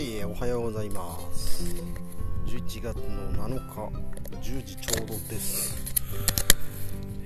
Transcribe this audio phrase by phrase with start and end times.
[0.00, 1.62] はいおはようございます。
[2.46, 5.76] 11月の7日10時ちょうどです。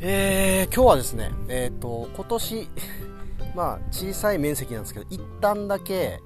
[0.01, 2.69] えー、今日はですねえっ、ー、と今年
[3.55, 6.21] まあ小さい面積なんですけど一旦だけ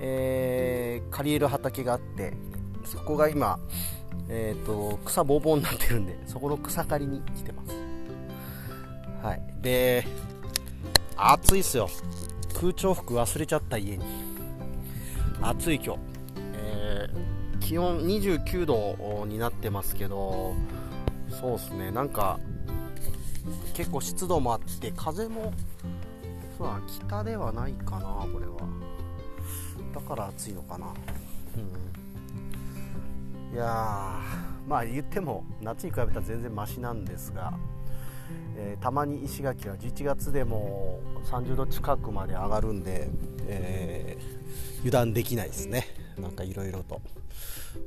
[0.00, 2.32] えー、借りれる畑があって
[2.86, 3.58] そこが今
[4.30, 7.74] えっ、ー、と草ぼうぼうになってるんでそこの草刈りに来てます。
[9.22, 9.42] はい。
[9.60, 10.06] で
[11.18, 11.90] 暑いっすよ。
[12.58, 14.35] 空調服忘れちゃった家に。
[15.42, 16.00] 暑い今日、
[16.54, 20.54] えー、気温29度になってますけど
[21.30, 21.90] そうっすね。
[21.90, 22.38] なんか
[23.74, 25.52] 結構湿度もあって風も
[26.56, 28.56] そう北ではないかなこれは。
[29.94, 30.86] だから暑いのかな。
[31.56, 33.54] うん。
[33.54, 34.20] いや
[34.66, 37.52] まあ言っても夏に比べたら全然マシなんですが
[38.56, 43.08] えー、たまに石垣は11月でも30度近くまで上がるんで、
[43.46, 45.86] えー、油断できないですね。
[46.18, 47.00] なんかいろいろと、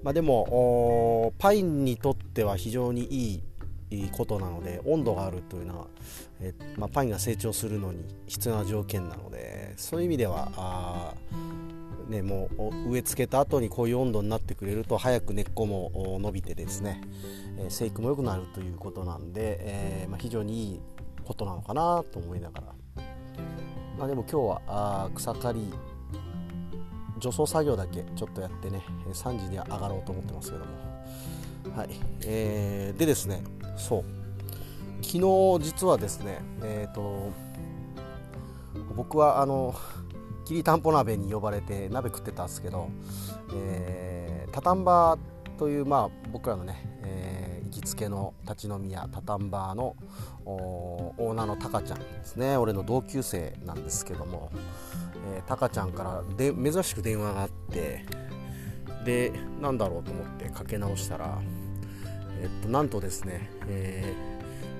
[0.04, 3.44] まあ、でもパインにとっては非常にい
[3.90, 5.88] いことなので温度があるというのは、
[6.42, 11.14] え、まあ、パインが成長するのに必要な条件なのでそういう意味ではあ
[12.10, 17.02] ね、もう植え付けた後にこういう温度になってくれると早く根っこも伸びてですね、
[17.60, 20.82] え生育も良くなるということなんで、えー、まあ、非常にいい
[21.24, 23.04] ことなのかなと思いながら、
[24.00, 25.74] まあ、でも今日はあ草刈り
[27.20, 28.82] 除草作業だけちょっとやってね
[29.14, 30.72] 3時には上がろうと思ってますけども。
[31.76, 31.90] はい、
[32.26, 33.44] えー、でですね
[33.78, 34.04] そう。
[35.02, 37.32] 昨日実はですねえっ、ー、と
[38.96, 39.76] 僕はあの
[40.50, 42.90] きりたんぽ鍋に呼ばれて鍋食ってたんですけど、
[43.54, 49.96] えー、タタンバーという、まあ、僕らのね、えー、行きつけの立ち飲み屋タタンバーの
[50.46, 52.58] オーナーのタカちゃんですね。
[52.58, 54.50] 俺の同級生なんですけども、
[55.36, 58.06] えー、タカちゃんからで珍しく電話があって
[59.06, 61.38] でなんだろうと思ってかけ直したら、
[62.42, 64.16] えっと、なんとですね、え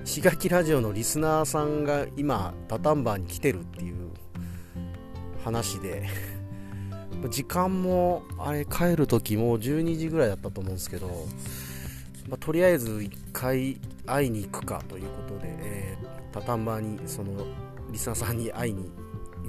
[0.00, 3.99] ー、石垣ラジオのリスナーさんが今タタンバーに来てるっていう
[5.44, 6.08] 話で。
[7.28, 11.08] 時間もあれ帰る時も12時ぐらいだったと思うんですけど、
[12.28, 17.44] まあ、とりあえず1回会いに行くかということで、えー、タタンバーにその
[17.90, 18.90] リスナーさんに会いに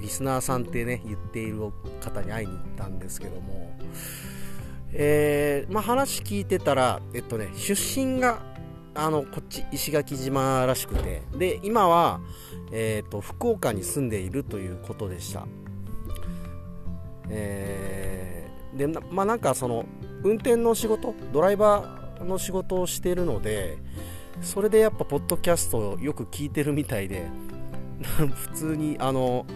[0.00, 3.72] リスナーさんってね言っている方に会いに行ったんですけども、
[4.92, 8.42] えー、まあ、話聞いてたら、えっとね、出身が
[8.94, 12.20] あのこっち石垣島らしくてで今は、
[12.72, 15.46] えーと福岡に住んでいるということでした。
[17.28, 19.84] えー、でまあなんかその
[20.22, 23.78] 運転の仕事ドライバーの仕事をしているので
[24.40, 27.26] それでやっぱポッドキャストをよく聞いてるみたいで
[28.02, 29.46] 普通にあの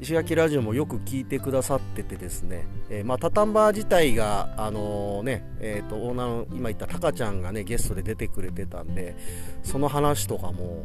[0.00, 9.16] 石垣ラジオもよく聞いてくださっててですね、えー、まあ、タタンバー自体が、あのー、ねえーと、オーナーの今言ったタカちゃんがねゲストで出てくれてたんで
[9.62, 10.82] その話とかも、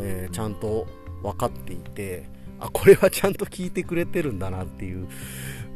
[0.00, 0.86] えー、ちゃんと
[1.22, 2.28] 分かっていて
[2.60, 5.08] あこれはちゃんと聞いてくれてるんだなっていう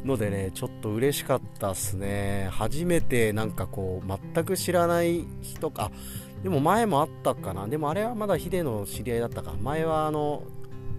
[0.05, 2.49] のでねちょっと嬉しかったっすね。
[2.51, 5.91] 初めてなんかこう全く知らない人か。
[6.43, 7.67] でも前もあったかな。
[7.67, 9.53] でもあれはまだヒデの知り合いだったか。
[9.61, 10.43] 前はあの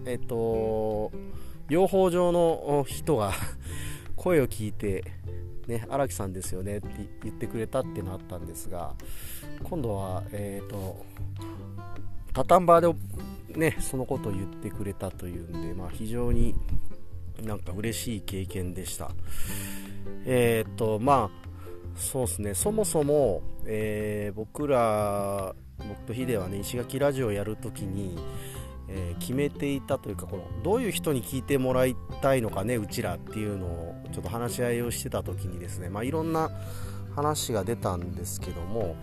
[0.05, 1.11] えっと
[1.69, 3.33] 養蜂場の人が
[4.15, 5.03] 声を聞いて
[5.67, 6.87] ね荒木さんですよねって
[7.23, 8.93] 言ってくれたっていうのあったんですが
[9.63, 11.05] 今度はえっ、と
[12.33, 12.95] タタンバー
[13.53, 16.55] でねそのことを言ってくれたというんでまあ非常に
[17.43, 19.11] なんか嬉しい経験でした。
[20.25, 21.45] えー、っとまあ
[21.95, 22.53] そうですね。
[22.53, 28.17] そもそも、えー、僕ら僕とヒデはね石垣ラジオやるときに、
[28.87, 36.49] えー、決めていたというかこのどういう人に聞いてもらいたいのかねうちらっていうのをちょっと話し合いをしてたときにですね、まあ、いろんな
[37.15, 38.95] 話が出たんですけども、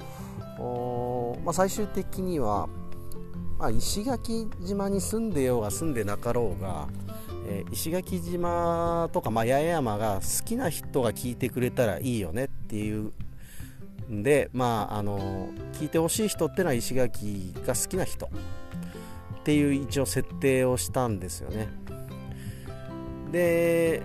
[1.45, 2.69] まあ、最終的には、
[3.59, 6.89] まあ、石垣島に住んでようが住んでなかろうが
[7.47, 13.13] えー、石垣島とか、まあ、八重山が好きな人が聞いてくれたらいいよねっていう
[14.11, 18.29] んで、まあ、あの聞いてほしい人ってのは石垣が好きな人っ
[19.45, 21.69] ていう一応設定をしたんですよね。
[23.33, 24.03] で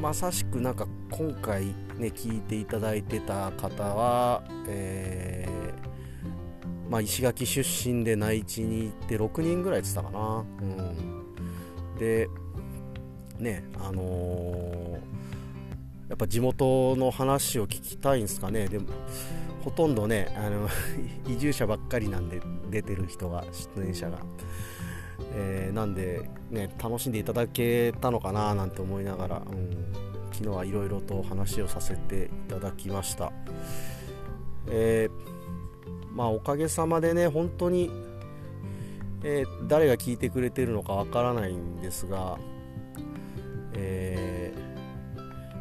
[0.00, 12.28] まさしくなんか今回ね聞いていただいてた方は、えー、まあ、石垣出身で内地に行って6人ぐらいって言ったかな、うん、で
[13.40, 14.92] ねあのー、
[16.08, 18.68] やっぱ地元の話を聞きたいんですかね。
[18.68, 18.86] でも
[19.64, 20.68] ほとんどねあの
[21.28, 22.40] 移住者ばっかりなんで
[22.70, 23.44] 出てる人が
[23.76, 24.18] 出演者が、
[25.34, 29.92] えー、なんでね楽しんでいただけたのかななんて思いながら、うん、
[30.32, 33.32] 昨日はいろいろと話をさせていただきました、
[34.68, 37.90] えー、まあおかげさまでね本当に、
[39.22, 42.38] えー、誰が聞いてくれてるのかわからないんですが、
[43.80, 44.52] え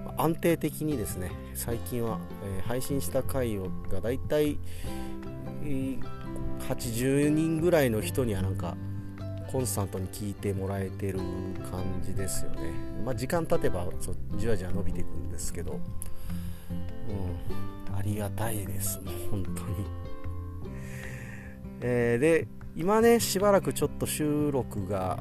[0.05, 2.19] ー、安定的にですね最近は、
[2.59, 4.57] え配信した回をがだいたい
[6.59, 8.75] 80人ぐらいの人にはなんか
[9.51, 11.19] コンスタントに聞いてもらえてる
[11.71, 12.71] 感じですよね、
[13.03, 15.79] まあ、時間経てばそじわじわ伸びていくんですけど、
[17.89, 19.57] うん、ありがたいですもう本当に、
[21.81, 25.19] えー、で今ねしばらくちょっと収録が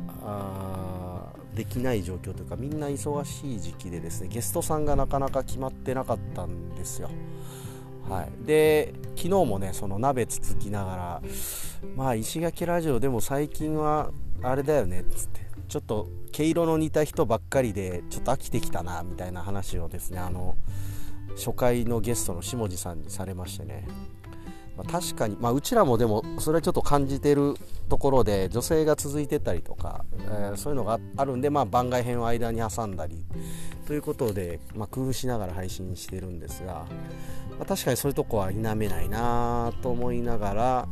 [1.59, 7.11] できない状況というかみんな忙しい時期でですねゲストさんがなかなか決まってなかったんですよ。
[8.09, 11.23] はい、で昨日もねその鍋つつきながら
[11.97, 15.49] まあ石垣ラジオでも最近はあれだよねっつって。
[15.69, 20.57] ちょっと毛色の似た人ばっかりでちょっと飽きてきたなみたいな話をですねあの
[21.37, 23.87] 初回のゲストの下地さんにされましてね、
[24.79, 27.57] まあ、確かに、まあ、うちらもでもそれはちょっと感じてる
[27.89, 33.25] ところで女性が続いてたりとか、えー、そういうのがあるんで、まあ、番外編を間に挟んだり
[33.89, 36.87] ということで、まあ、工夫しながら配信してるんですが、
[37.59, 40.89] まあ、確かにそういうとこは否めないなと思いながら、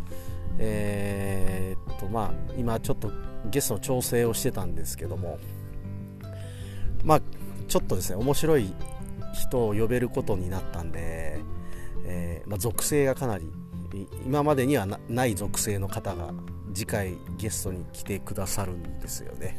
[0.59, 3.13] えー、っとまあ、今ちょっと
[3.51, 5.39] ゲストの調整をしてたんですけども
[7.05, 7.21] まあ
[7.69, 8.75] ちょっとですね面白い
[9.33, 11.41] 人を呼べることになったんで、
[12.05, 13.49] えー、まあ、属性がかなり
[14.25, 16.33] 今までにはない属性の方が
[16.75, 19.59] 次回ゲストに来てくださるんですよね。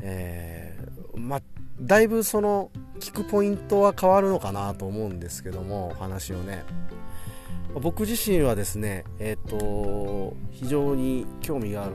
[0.00, 1.42] えー、まあ
[1.80, 2.70] だいぶその
[3.00, 6.64] 聞くポイントは変わるのかなと思うんですけどもお話をね
[7.74, 11.92] 僕自身はですねえっ、ー、と非常に興味がある、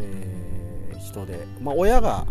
[0.00, 2.26] えー、人でまあ親が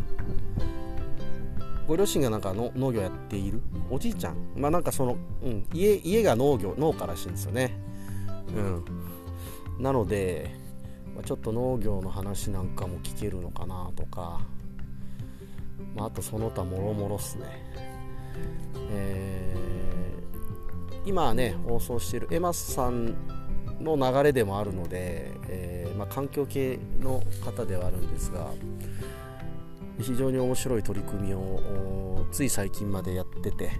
[1.88, 3.62] ご両親がなんかの農業やっている？
[3.89, 4.38] おじいちゃん？
[4.56, 7.77] まあなんかその、うん、家家が農業農家らしいんですよね。
[8.56, 9.83] うん。
[9.83, 10.56] なので、
[11.15, 14.41] まあ、ちょっと農業の話なんかも聞けるのかなとか。
[15.95, 17.45] まあ、あとその他もろもろっすね、
[18.91, 23.15] えー、今ね放送しているエマスさん
[23.81, 28.51] の流れでもあるので、えー、まあ、環境系の方ではあるんですが
[30.00, 33.72] 非常に面白い取り組みをつい最近までやってて、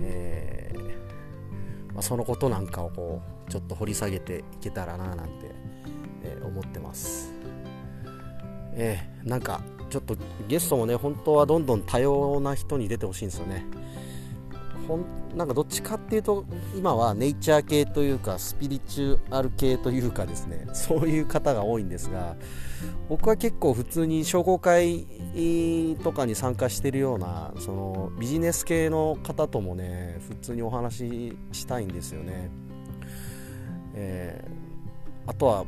[0.00, 5.32] えー、まあ、そのことなんかをこうちょっと掘り下げていけたらななんて、
[6.22, 7.32] えー、思ってます。
[8.74, 10.16] えー、なんかちょっと
[10.48, 13.66] ゲストもね本当はどんどん多様な人に出てほしいんですよね
[14.88, 15.04] ほん
[15.36, 16.44] なんかどっちかっていうと
[16.74, 22.36] 今はネイチャー系というかスピリチュアル系というかですねそういう方が多いんですが
[23.12, 25.06] 僕は結構普通に商工会
[26.02, 32.50] とかに参加してるようなそのビジネス系の方ともね普通にお話ししたいんですよね、
[33.92, 35.66] えー、あとは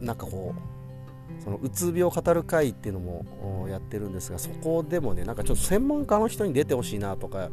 [0.00, 0.75] なんかこう
[1.42, 7.44] そのうつ病語る会っていうのもやってるんですがそこでもねなんかちょっと専門家の人に出てほしいなとか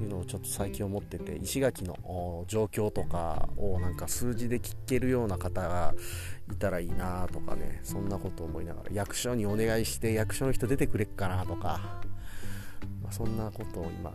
[0.00, 5.94] いうのをちょっと最近思ってて石垣の状況とかをなんか数字で聞けるような方が
[6.52, 8.90] いたらいいなとかねそんなこと思いながら。
[8.92, 12.00] 役所にお願いして役所の人出てくれっかなとか、
[13.02, 14.12] まあ、そんなことを今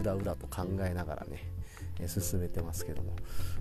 [0.00, 1.61] うだうだと考えながらね。
[2.06, 3.14] 進めてますけども。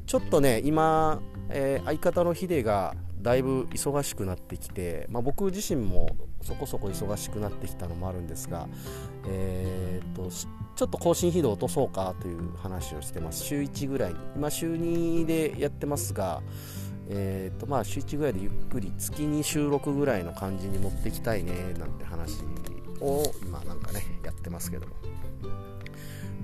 [0.05, 8.67] ちょっとね今、えー、相方のヒデがだいぶ忙しくなってきて、まあ、僕自身もそこそこ忙しくなってきたのもあるんですが、
[9.27, 13.43] えーと、ちょっと更新頻度落とそうかという話をしてます。
[13.43, 14.19] 週1ぐらいに。
[14.35, 16.41] 今週2でやってますが、
[17.09, 22.39] えーとまあ、週1ぐらいでゆっくり月に収録ぐらいの感じに持ってきたいねなんて話
[23.01, 24.95] を今なんかねやってますけども。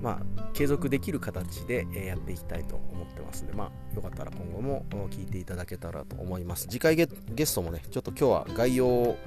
[0.02, 6.66] まあ、継続できる形でやっていきたいと思ってますので、まあ、よかったら今後も聞いていただけたらと思います。
[6.68, 7.06] 次回ゲ
[7.46, 9.18] ストもねちょっと今日は概要を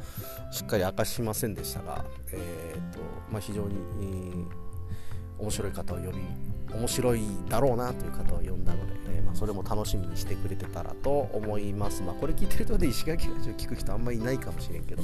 [0.51, 2.99] しっかり明かしませんでしたが、えーと
[3.31, 6.19] まあ、非常に、えー、面白い方を呼び
[6.73, 15.03] 面白いだろうなという方を呼んだので、えー、まあ、それも楽しみにしてくれてたらと思います、まあ、これ聞いてる人で石垣ラジオ聞く人あんまりいないかもしれんけど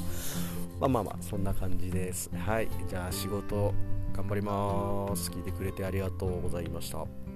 [0.79, 2.29] まあまあまあそんな感じです。
[2.38, 2.69] はい。
[2.88, 3.74] じゃあ仕事
[4.17, 5.29] 頑張ります。
[5.29, 7.26] 聞いてくれてありがとうございました。